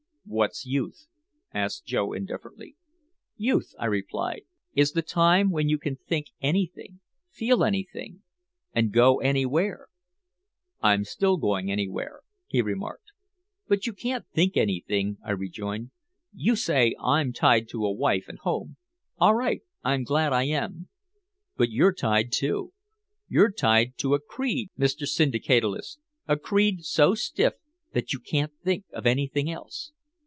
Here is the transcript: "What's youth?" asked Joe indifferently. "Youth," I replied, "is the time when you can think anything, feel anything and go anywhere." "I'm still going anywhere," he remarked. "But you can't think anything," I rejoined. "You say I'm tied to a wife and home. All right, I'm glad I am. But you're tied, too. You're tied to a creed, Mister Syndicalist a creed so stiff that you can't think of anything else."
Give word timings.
"What's 0.23 0.65
youth?" 0.65 1.07
asked 1.53 1.85
Joe 1.85 2.13
indifferently. 2.13 2.77
"Youth," 3.35 3.73
I 3.77 3.87
replied, 3.87 4.43
"is 4.73 4.93
the 4.93 5.01
time 5.01 5.49
when 5.51 5.67
you 5.67 5.77
can 5.77 5.97
think 5.97 6.27
anything, 6.39 7.01
feel 7.29 7.65
anything 7.65 8.21
and 8.71 8.93
go 8.93 9.19
anywhere." 9.19 9.89
"I'm 10.79 11.03
still 11.03 11.35
going 11.35 11.69
anywhere," 11.69 12.21
he 12.47 12.61
remarked. 12.61 13.11
"But 13.67 13.85
you 13.85 13.91
can't 13.91 14.25
think 14.27 14.55
anything," 14.55 15.17
I 15.21 15.31
rejoined. 15.31 15.91
"You 16.33 16.55
say 16.55 16.95
I'm 17.03 17.33
tied 17.33 17.67
to 17.69 17.83
a 17.85 17.91
wife 17.91 18.29
and 18.29 18.39
home. 18.39 18.77
All 19.17 19.35
right, 19.35 19.63
I'm 19.83 20.05
glad 20.05 20.31
I 20.31 20.43
am. 20.43 20.87
But 21.57 21.71
you're 21.71 21.93
tied, 21.93 22.31
too. 22.31 22.71
You're 23.27 23.51
tied 23.51 23.97
to 23.97 24.13
a 24.13 24.19
creed, 24.21 24.69
Mister 24.77 25.05
Syndicalist 25.05 25.99
a 26.25 26.37
creed 26.37 26.85
so 26.85 27.15
stiff 27.15 27.55
that 27.93 28.13
you 28.13 28.19
can't 28.19 28.53
think 28.63 28.85
of 28.93 29.05
anything 29.05 29.49
else." 29.51 29.91